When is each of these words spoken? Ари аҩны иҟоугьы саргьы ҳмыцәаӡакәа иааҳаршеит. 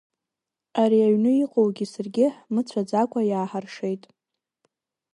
Ари 0.81 0.99
аҩны 1.07 1.31
иҟоугьы 1.43 1.85
саргьы 1.93 2.27
ҳмыцәаӡакәа 2.45 3.21
иааҳаршеит. 3.25 4.03